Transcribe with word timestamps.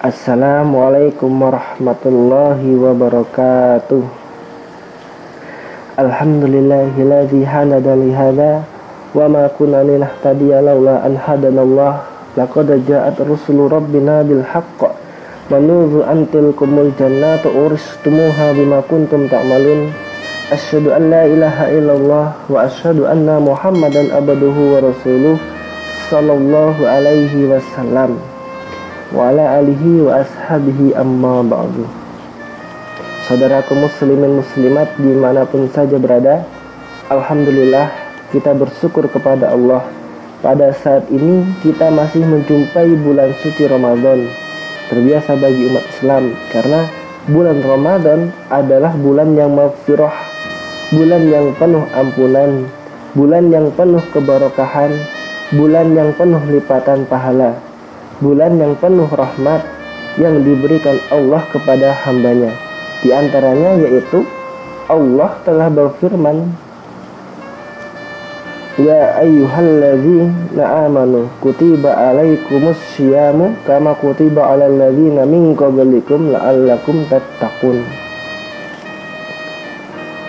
Assalamualaikum 0.00 1.28
warahmatullahi 1.28 2.72
wabarakatuh. 2.72 4.00
Alhamdulillahilladzi 6.00 7.44
hanada 7.44 8.00
li 8.00 8.08
hada 8.08 8.64
wa 9.12 9.28
ma 9.28 9.44
kunna 9.52 9.84
linahtadiya 9.84 10.64
laula 10.64 11.04
an 11.04 11.20
hadanallah 11.20 12.00
laqad 12.32 12.80
ja'at 12.88 13.20
rusulu 13.20 13.68
rabbina 13.68 14.24
bil 14.24 14.40
haqq 14.40 14.88
manuzu 15.52 16.00
antil 16.08 16.56
kumul 16.56 16.88
jannatu 16.96 17.52
uristumuha 17.52 18.56
bima 18.56 18.80
kuntum 18.88 19.28
ta'malun. 19.28 19.92
Asyhadu 20.48 20.96
an 20.96 21.12
la 21.12 21.28
ilaha 21.28 21.68
illallah 21.76 22.26
wa 22.48 22.64
asyhadu 22.64 23.04
anna 23.04 23.36
muhammadan 23.36 24.08
abduhu 24.16 24.80
wa 24.80 24.80
rasuluh. 24.80 25.36
Sallallahu 26.08 26.88
alaihi 26.88 27.52
wasallam 27.52 28.29
wa 29.10 29.30
ala 29.30 29.58
alihi 29.58 30.06
wa 30.06 30.22
ashabihi 30.22 30.94
amma 30.94 31.42
ba'du. 31.42 31.86
Saudaraku 33.26 33.78
muslimin 33.78 34.42
muslimat 34.42 34.94
di 34.98 35.14
mana 35.14 35.46
pun 35.46 35.70
saja 35.70 35.94
berada 36.02 36.42
Alhamdulillah 37.10 37.90
kita 38.34 38.54
bersyukur 38.54 39.06
kepada 39.06 39.54
Allah. 39.54 39.86
Pada 40.40 40.72
saat 40.72 41.04
ini 41.12 41.44
kita 41.60 41.92
masih 41.92 42.24
menjumpai 42.24 42.96
bulan 43.04 43.36
suci 43.44 43.68
Ramadan 43.68 44.24
Terbiasa 44.88 45.36
bagi 45.36 45.68
umat 45.68 45.84
Islam 45.84 46.32
Karena 46.48 46.88
bulan 47.28 47.60
Ramadan 47.60 48.32
adalah 48.48 48.96
bulan 48.96 49.36
yang 49.36 49.52
maghfirah 49.52 50.16
Bulan 50.96 51.28
yang 51.28 51.52
penuh 51.60 51.84
ampunan 51.92 52.64
Bulan 53.12 53.52
yang 53.52 53.68
penuh 53.76 54.00
kebarokahan 54.16 54.96
Bulan 55.52 55.92
yang 55.92 56.16
penuh 56.16 56.40
lipatan 56.48 57.04
pahala 57.04 57.69
bulan 58.20 58.60
yang 58.60 58.76
penuh 58.76 59.08
rahmat 59.08 59.64
yang 60.20 60.44
diberikan 60.44 61.00
Allah 61.08 61.40
kepada 61.48 61.96
hambanya. 62.04 62.52
Di 63.00 63.08
antaranya 63.16 63.80
yaitu 63.80 64.28
Allah 64.92 65.40
telah 65.42 65.72
berfirman 65.72 66.52
Ya 68.80 69.18
ayyuhalladzina 69.20 70.88
amanu 70.88 71.28
kutiba 71.44 71.90
alaikumus 71.90 72.80
syiamu 72.96 73.52
kama 73.68 73.92
kutiba 73.98 74.46
alal 74.46 74.72
ladzina 74.72 75.28
min 75.28 75.52
qablikum 75.52 76.32
la'allakum 76.32 77.04
tattaqun. 77.12 77.84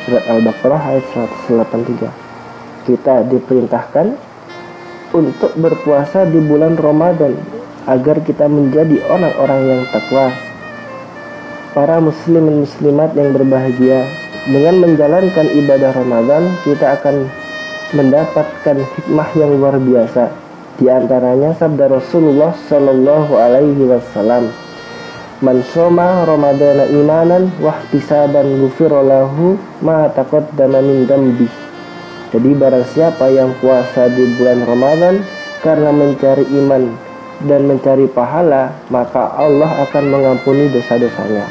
Surat 0.03 0.25
Al-Baqarah 0.25 0.81
ayat 0.99 1.05
183. 1.47 2.11
Kita 2.91 3.23
diperintahkan 3.23 4.19
untuk 5.15 5.55
berpuasa 5.55 6.27
di 6.27 6.41
bulan 6.43 6.75
Ramadan 6.75 7.60
agar 7.89 8.21
kita 8.21 8.45
menjadi 8.45 9.01
orang-orang 9.09 9.61
yang 9.65 9.81
takwa. 9.89 10.29
Para 11.71 12.03
muslim 12.03 12.51
dan 12.51 12.57
muslimat 12.67 13.09
yang 13.15 13.31
berbahagia, 13.31 14.03
dengan 14.41 14.81
menjalankan 14.81 15.47
ibadah 15.53 15.93
Ramadan, 15.93 16.49
kita 16.65 16.97
akan 16.97 17.29
mendapatkan 17.93 18.77
hikmah 18.81 19.29
yang 19.37 19.51
luar 19.53 19.77
biasa. 19.77 20.33
Di 20.81 20.89
antaranya 20.89 21.53
sabda 21.53 21.93
Rasulullah 21.93 22.49
Shallallahu 22.65 23.37
Alaihi 23.37 23.85
Wasallam, 23.85 24.49
"Man 25.45 25.61
soma 25.61 26.25
Ramadana 26.25 26.89
imanan 26.89 27.53
wahtisaban 27.61 28.65
ma 29.85 30.09
taqaddama 30.09 30.81
min 30.81 31.05
dambi." 31.05 31.45
Jadi 32.33 32.49
barang 32.57 32.87
siapa 32.97 33.29
yang 33.29 33.53
puasa 33.61 34.09
di 34.09 34.25
bulan 34.41 34.65
Ramadan 34.65 35.21
karena 35.61 35.93
mencari 35.93 36.49
iman 36.49 37.10
dan 37.45 37.65
mencari 37.65 38.05
pahala, 38.09 38.75
maka 38.93 39.33
Allah 39.37 39.85
akan 39.89 40.03
mengampuni 40.09 40.69
dosa-dosanya. 40.69 41.45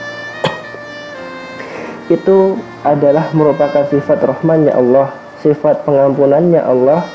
Itu 2.10 2.58
adalah 2.82 3.30
merupakan 3.30 3.86
sifat 3.86 4.18
rahmannya 4.22 4.74
Allah, 4.74 5.14
sifat 5.42 5.86
pengampunannya 5.86 6.58
Allah 6.58 7.06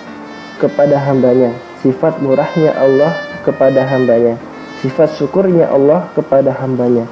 kepada 0.59 0.96
hambanya, 1.03 1.52
sifat 1.84 2.24
murahnya 2.24 2.72
Allah 2.80 3.12
kepada 3.44 3.84
hambanya, 3.84 4.40
sifat 4.80 5.19
syukurnya 5.19 5.68
Allah 5.68 6.07
kepada 6.16 6.56
hambanya. 6.63 7.06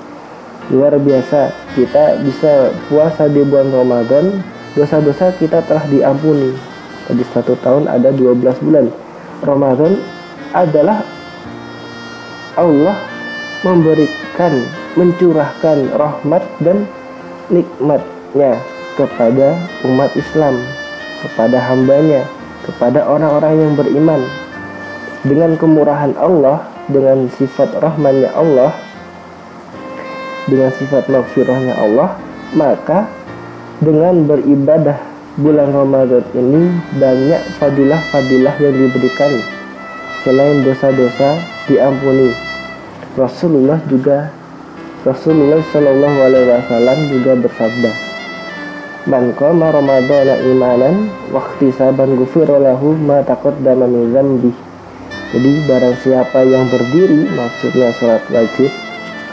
Luar 0.72 0.96
biasa, 0.96 1.52
kita 1.76 2.24
bisa 2.24 2.72
puasa 2.88 3.28
di 3.28 3.44
bulan 3.44 3.68
Ramadan, 3.68 4.40
dosa-dosa 4.80 5.36
kita 5.36 5.60
telah 5.68 5.84
diampuni. 5.92 6.56
Tadi 7.04 7.24
satu 7.36 7.60
tahun 7.60 7.92
ada 7.92 8.16
12 8.16 8.64
bulan. 8.64 8.88
Ramadan 9.44 10.00
adalah 10.56 11.04
Allah 12.60 12.98
memberikan 13.64 14.54
mencurahkan 14.94 15.90
rahmat 15.96 16.44
dan 16.62 16.86
nikmatnya 17.50 18.62
kepada 18.94 19.58
umat 19.90 20.12
Islam 20.14 20.62
kepada 21.24 21.58
hambanya 21.72 22.28
kepada 22.64 23.04
orang-orang 23.08 23.54
yang 23.60 23.74
beriman. 23.76 24.22
Dengan 25.24 25.56
kemurahan 25.56 26.12
Allah 26.20 26.68
dengan 26.92 27.32
sifat 27.32 27.80
rahmannya 27.80 28.28
Allah 28.36 28.76
dengan 30.52 30.68
sifat 30.76 31.08
maghfirahnya 31.08 31.80
Allah 31.80 32.20
maka 32.52 33.08
dengan 33.80 34.28
beribadah 34.28 35.00
bulan 35.40 35.72
Ramadan 35.72 36.28
ini 36.36 36.76
banyak 37.00 37.42
fadilah-fadilah 37.56 38.56
yang 38.60 38.76
diberikan. 38.76 39.32
Selain 40.28 40.60
dosa-dosa 40.68 41.40
diampuni 41.72 42.36
Rasulullah 43.14 43.78
juga 43.86 44.34
Rasulullah 45.06 45.62
Shallallahu 45.70 46.18
Alaihi 46.24 46.48
Wasallam 46.50 46.98
juga 47.14 47.32
bersabda 47.38 47.92
Man 49.04 49.36
qama 49.36 49.68
ramadhana 49.68 50.40
imanan 50.48 51.12
waktu 51.36 51.76
saban 51.76 52.16
gufirolahu 52.16 52.96
ma 53.04 53.20
taqaddama 53.20 53.84
min 53.84 54.16
zambi. 54.16 54.56
Jadi 55.36 55.52
barang 55.68 56.00
siapa 56.00 56.40
yang 56.48 56.72
berdiri 56.72 57.28
maksudnya 57.36 57.92
sholat 58.00 58.24
wajib 58.32 58.72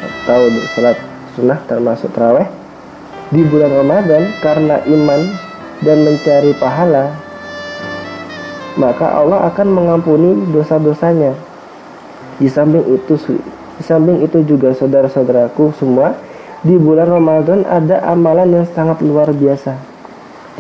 atau 0.03 0.51
sholat 0.75 0.99
sunnah 1.39 1.63
termasuk 1.71 2.11
terawih 2.11 2.51
di 3.31 3.47
bulan 3.47 3.71
Ramadan 3.71 4.35
karena 4.43 4.83
iman 4.91 5.23
dan 5.87 6.03
mencari 6.03 6.51
pahala 6.59 7.15
maka 8.75 9.07
Allah 9.23 9.55
akan 9.55 9.69
mengampuni 9.71 10.51
dosa-dosanya. 10.51 11.31
Di 12.43 12.51
samping 12.51 12.91
itu 12.91 13.15
di 13.81 13.89
samping 13.89 14.21
itu 14.21 14.45
juga 14.45 14.77
saudara-saudaraku 14.77 15.73
semua, 15.81 16.13
di 16.61 16.77
bulan 16.77 17.09
Ramadan 17.09 17.65
ada 17.65 18.05
amalan 18.05 18.61
yang 18.61 18.67
sangat 18.77 19.01
luar 19.01 19.33
biasa. 19.33 19.73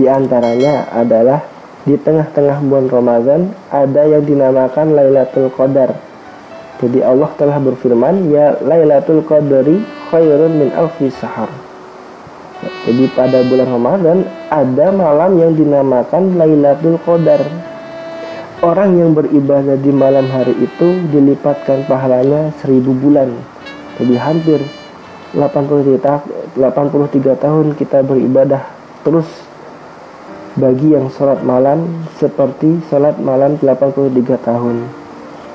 Di 0.00 0.08
antaranya 0.08 0.88
adalah 0.88 1.44
di 1.84 2.00
tengah-tengah 2.00 2.64
bulan 2.64 2.88
Ramadan 2.88 3.40
ada 3.68 4.08
yang 4.08 4.24
dinamakan 4.24 4.96
Lailatul 4.96 5.52
Qadar. 5.52 5.92
Jadi 6.80 7.04
Allah 7.04 7.28
telah 7.36 7.60
berfirman, 7.60 8.32
"Ya 8.32 8.56
Lailatul 8.64 9.20
Qadri 9.28 9.84
khairun 10.08 10.56
min 10.56 10.72
alfi 10.72 11.12
sahar." 11.12 11.52
Jadi 12.88 13.04
pada 13.12 13.44
bulan 13.44 13.68
Ramadan 13.68 14.18
ada 14.48 14.88
malam 14.96 15.36
yang 15.36 15.52
dinamakan 15.52 16.40
Lailatul 16.40 16.96
Qadar 17.04 17.44
Orang 18.60 19.00
yang 19.00 19.16
beribadah 19.16 19.72
di 19.80 19.88
malam 19.88 20.28
hari 20.28 20.52
itu 20.60 21.00
dilipatkan 21.08 21.88
pahalanya 21.88 22.52
seribu 22.60 22.92
bulan. 22.92 23.32
Jadi 23.96 24.20
hampir 24.20 24.60
83, 25.32 26.60
83 26.60 27.40
tahun 27.40 27.72
kita 27.72 28.04
beribadah 28.04 28.60
terus 29.00 29.24
bagi 30.60 30.92
yang 30.92 31.08
sholat 31.08 31.40
malam 31.40 32.04
seperti 32.20 32.84
sholat 32.92 33.16
malam 33.16 33.56
83 33.56 34.12
tahun. 34.44 34.84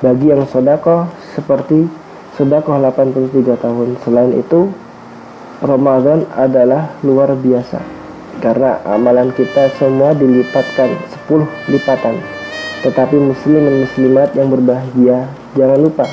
Bagi 0.02 0.26
yang 0.26 0.42
sodako 0.50 1.06
seperti 1.38 1.86
sodako 2.34 2.74
83 2.74 3.54
tahun. 3.54 4.02
Selain 4.02 4.34
itu 4.34 4.66
Ramadan 5.62 6.26
adalah 6.34 6.90
luar 7.06 7.38
biasa. 7.38 7.78
Karena 8.42 8.82
amalan 8.82 9.30
kita 9.30 9.70
semua 9.78 10.10
dilipatkan 10.10 10.90
10 11.30 11.70
lipatan 11.70 12.35
tetapi 12.84 13.16
muslim 13.16 13.62
dan 13.64 13.76
muslimat 13.86 14.28
yang 14.36 14.48
berbahagia, 14.52 15.28
jangan 15.56 15.80
lupa. 15.80 16.06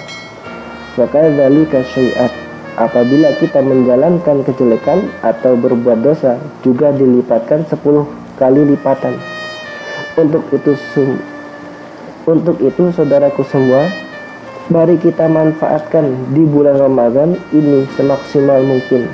Maka 0.95 1.19
dzalika 1.33 1.79
syai'at. 1.83 2.31
Apabila 2.73 3.29
kita 3.37 3.61
menjalankan 3.61 4.41
kejelekan 4.45 5.05
atau 5.21 5.53
berbuat 5.53 6.01
dosa, 6.01 6.41
juga 6.65 6.89
dilipatkan 6.89 7.65
10 7.69 7.77
kali 8.37 8.61
lipatan. 8.73 9.13
Untuk 10.17 10.45
itu 10.53 10.73
untuk 12.23 12.55
itu 12.63 12.87
saudaraku 12.95 13.43
semua, 13.45 13.83
mari 14.71 14.95
kita 14.95 15.27
manfaatkan 15.27 16.07
di 16.31 16.47
bulan 16.47 16.79
Ramadan 16.79 17.35
ini 17.51 17.83
semaksimal 17.99 18.63
mungkin 18.63 19.11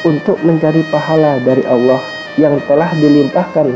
untuk 0.00 0.40
mencari 0.40 0.80
pahala 0.88 1.36
dari 1.44 1.60
Allah 1.68 2.00
yang 2.40 2.56
telah 2.64 2.88
dilimpahkan 2.96 3.68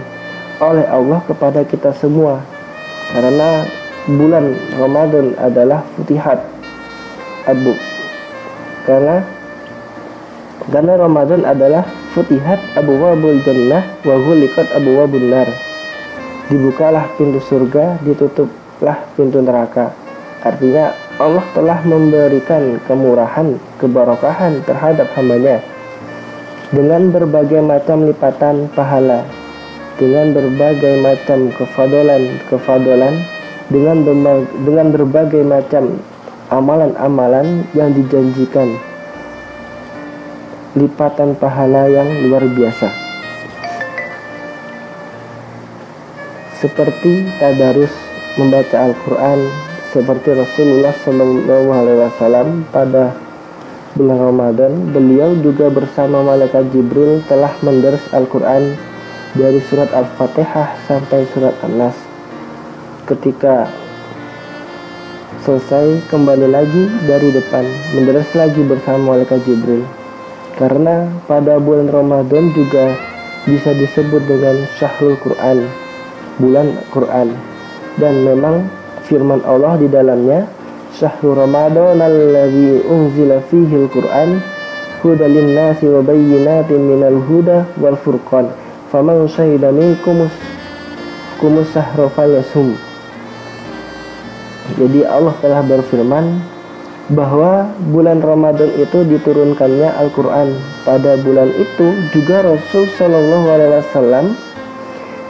oleh 0.63 0.87
Allah 0.89 1.21
kepada 1.29 1.67
kita 1.69 1.93
semua 1.99 2.41
karena 3.13 3.69
bulan 4.09 4.57
Ramadan 4.81 5.37
adalah 5.39 5.85
futihat 5.95 6.43
abu 7.47 7.77
karena 8.83 9.23
karena 10.71 10.95
Ramadan 10.95 11.43
adalah 11.43 11.83
futihat 12.15 12.59
abu 12.79 12.95
wabul 12.99 13.39
jannah 13.43 13.83
wa 14.07 14.15
ghuliqat 14.15 14.71
wabul 14.79 15.27
nar. 15.27 15.49
Dibukalah 16.47 17.11
pintu 17.19 17.43
surga 17.43 17.99
ditutuplah 18.05 18.99
pintu 19.19 19.43
neraka. 19.43 19.91
Artinya 20.43 20.95
Allah 21.19 21.43
telah 21.55 21.79
memberikan 21.87 22.79
kemurahan 22.87 23.59
kebarokahan 23.79 24.63
terhadap 24.67 25.11
hambanya 25.15 25.63
dengan 26.75 27.11
berbagai 27.11 27.63
macam 27.63 28.07
lipatan 28.07 28.67
pahala 28.75 29.23
dengan 30.01 30.33
berbagai 30.33 31.01
macam 31.01 31.53
kefadolan 31.53 32.23
kefadolan 32.49 33.15
dengan 33.73 34.05
dengan 34.65 34.87
berbagai 34.93 35.43
macam 35.45 36.01
amalan-amalan 36.53 37.65
yang 37.73 37.97
dijanjikan. 37.97 38.77
Lipatan 40.73 41.37
pahala 41.37 41.89
yang 41.89 42.09
luar 42.29 42.45
biasa. 42.49 42.89
Seperti 46.61 47.29
tadarus 47.37 47.93
membaca 48.41 48.89
Al-Quran 48.89 49.41
seperti 49.93 50.33
Rasulullah 50.33 50.97
Wasallam 52.01 52.65
pada 52.73 53.13
bulan 53.93 54.19
Ramadan 54.33 54.73
beliau 54.89 55.37
juga 55.37 55.69
bersama 55.69 56.25
malaikat 56.25 56.73
Jibril 56.73 57.21
telah 57.29 57.53
menderas 57.61 58.01
Al-Quran 58.17 58.92
dari 59.33 59.65
surat 59.65 59.89
Al-Fatihah 59.97 60.85
sampai 60.85 61.25
surat 61.33 61.57
An-Nas. 61.65 61.97
Ketika 63.09 63.65
selesai 65.43 66.05
kembali 66.13 66.47
lagi 66.53 66.85
dari 67.09 67.33
depan 67.33 67.65
menderas 67.97 68.29
lagi 68.37 68.61
bersama 68.61 69.17
malaikat 69.17 69.41
Jibril. 69.49 69.89
Karena 70.61 71.09
pada 71.25 71.57
bulan 71.57 71.89
Ramadan 71.89 72.53
juga 72.53 72.93
bisa 73.49 73.73
disebut 73.73 74.23
dengan 74.29 74.69
syahrul 74.77 75.17
Quran 75.19 75.65
bulan 76.37 76.77
Quran. 76.93 77.33
Dan 77.97 78.23
memang 78.29 78.69
firman 79.09 79.41
Allah 79.49 79.81
di 79.81 79.89
dalamnya 79.89 80.45
syahrul 80.93 81.41
Ramadan 81.41 82.05
alladzi 82.05 82.85
unzila 82.85 83.41
fihi 83.49 83.75
al-Quran 83.81 84.45
hudalin 85.01 85.57
nasi 85.57 85.89
wa 85.89 86.05
bayyinatin 86.05 86.79
minal 86.79 87.19
huda 87.27 87.67
wal 87.81 87.99
furqan 87.99 88.62
faman 88.93 89.25
syahida 89.25 89.73
minkum 89.73 90.29
kumus 91.41 91.73
sahra 91.73 92.13
jadi 94.79 95.05
Allah 95.05 95.35
telah 95.43 95.61
berfirman 95.67 96.39
bahwa 97.13 97.69
bulan 97.93 98.23
Ramadan 98.23 98.71
itu 98.79 99.05
diturunkannya 99.05 99.91
Al-Quran. 100.01 100.55
Pada 100.87 101.19
bulan 101.21 101.51
itu 101.59 101.87
juga 102.15 102.47
Rasul 102.47 102.89
Shallallahu 102.95 103.47
Alaihi 103.53 103.73
Wasallam 103.83 104.27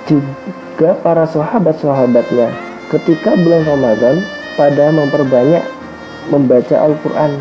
juga 0.07 0.91
para 1.01 1.25
sahabat-sahabatnya 1.27 2.49
ketika 2.93 3.35
bulan 3.41 3.65
Ramadan 3.65 4.21
pada 4.55 4.93
memperbanyak 4.93 5.65
membaca 6.29 6.77
Al-Quran. 6.77 7.33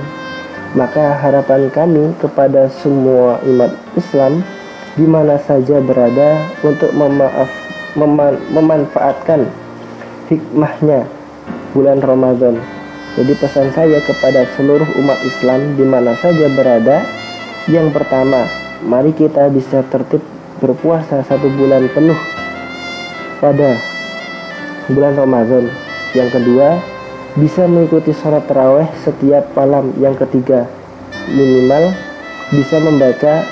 Maka 0.71 1.19
harapan 1.19 1.67
kami 1.67 2.15
kepada 2.23 2.71
semua 2.71 3.43
umat 3.43 3.75
Islam 3.99 4.39
di 4.95 5.05
mana 5.07 5.39
saja 5.43 5.79
berada 5.79 6.51
untuk 6.63 6.91
memaaf, 6.91 7.49
meman, 7.95 8.39
memanfaatkan 8.51 9.47
hikmahnya 10.27 11.07
bulan 11.71 11.99
Ramadan 12.03 12.59
jadi 13.11 13.35
pesan 13.35 13.75
saya 13.75 13.99
kepada 13.99 14.47
seluruh 14.55 14.87
umat 15.03 15.19
Islam 15.27 15.75
di 15.75 15.83
mana 15.83 16.15
saja 16.15 16.47
berada, 16.55 17.03
yang 17.67 17.91
pertama, 17.91 18.47
mari 18.87 19.11
kita 19.11 19.51
bisa 19.51 19.83
tertib 19.91 20.23
berpuasa 20.63 21.19
satu 21.27 21.51
bulan 21.59 21.91
penuh 21.91 22.15
pada 23.43 23.75
bulan 24.87 25.19
Ramadan. 25.19 25.67
Yang 26.15 26.39
kedua, 26.39 26.79
bisa 27.35 27.67
mengikuti 27.67 28.15
sholat 28.15 28.47
terawih 28.47 28.87
setiap 29.03 29.43
malam. 29.59 29.91
Yang 29.99 30.23
ketiga, 30.23 30.71
minimal 31.27 31.91
bisa 32.55 32.79
membaca 32.79 33.43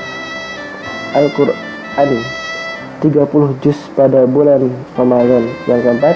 Al-Quran 1.13 2.21
30 2.99 3.63
juz 3.63 3.79
pada 3.95 4.27
bulan 4.27 4.67
Ramadan. 4.95 5.47
Yang 5.65 5.81
keempat, 5.87 6.15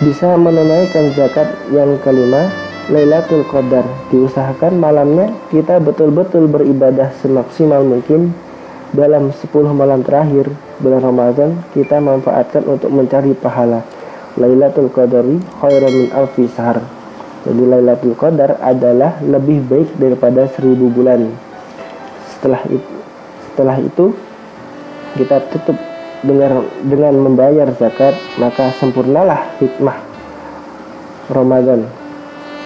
bisa 0.00 0.28
menunaikan 0.34 1.12
zakat 1.12 1.48
yang 1.70 2.00
kelima 2.00 2.48
Lailatul 2.88 3.44
Qadar. 3.48 3.84
Diusahakan 4.12 4.76
malamnya 4.80 5.32
kita 5.52 5.80
betul-betul 5.80 6.48
beribadah 6.48 7.12
semaksimal 7.20 7.84
mungkin. 7.84 8.32
Dalam 8.94 9.34
10 9.34 9.50
malam 9.74 10.06
terakhir 10.06 10.46
bulan 10.78 11.02
Ramadan 11.02 11.50
kita 11.74 11.98
manfaatkan 11.98 12.62
untuk 12.62 12.94
mencari 12.94 13.34
pahala. 13.34 13.82
Lailatul 14.38 14.90
Qadari 14.90 15.38
khairan 15.62 15.92
min 15.94 16.08
alfi 16.14 16.46
sahar. 16.46 16.78
Jadi 17.42 17.62
Lailatul 17.66 18.14
Qadar 18.14 18.56
adalah 18.62 19.18
lebih 19.18 19.66
baik 19.66 19.98
daripada 19.98 20.46
seribu 20.54 20.90
bulan. 20.94 21.26
Setelah 22.30 22.62
itu 22.70 22.93
setelah 23.54 23.78
itu 23.78 24.10
kita 25.14 25.38
tutup 25.54 25.78
dengan 26.26 26.66
dengan 26.82 27.14
membayar 27.22 27.70
zakat 27.78 28.18
maka 28.34 28.74
sempurnalah 28.82 29.54
hikmah 29.62 29.94
Ramadan. 31.30 31.86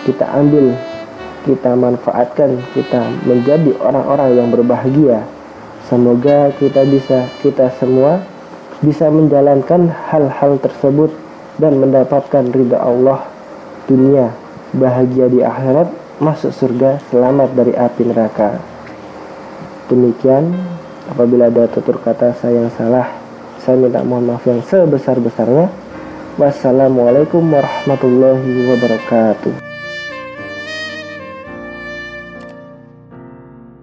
Kita 0.08 0.24
ambil 0.32 0.72
kita 1.44 1.76
manfaatkan 1.76 2.56
kita 2.72 3.04
menjadi 3.28 3.76
orang-orang 3.84 4.30
yang 4.32 4.48
berbahagia. 4.48 5.28
Semoga 5.84 6.56
kita 6.56 6.88
bisa 6.88 7.28
kita 7.44 7.68
semua 7.76 8.24
bisa 8.80 9.12
menjalankan 9.12 9.92
hal-hal 10.08 10.56
tersebut 10.56 11.12
dan 11.60 11.76
mendapatkan 11.76 12.48
ridha 12.48 12.80
Allah. 12.80 13.28
Dunia 13.84 14.32
bahagia 14.72 15.28
di 15.28 15.44
akhirat 15.44 15.92
masuk 16.16 16.52
surga 16.56 16.96
selamat 17.12 17.52
dari 17.52 17.76
api 17.76 18.02
neraka. 18.08 18.56
Demikian 19.88 20.77
apabila 21.08 21.48
ada 21.48 21.64
tutur 21.66 21.98
kata 21.98 22.36
saya 22.38 22.62
yang 22.62 22.72
salah 22.76 23.28
saya 23.68 23.76
minta 23.84 24.00
mohon 24.00 24.32
maaf 24.32 24.48
yang 24.48 24.64
sebesar-besarnya. 24.64 25.68
Wassalamualaikum 26.40 27.42
warahmatullahi 27.52 28.72
wabarakatuh. 28.72 29.67